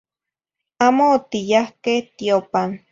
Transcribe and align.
Amo 0.85 1.03
otiyahque 1.17 1.93
tiopan. 2.17 2.69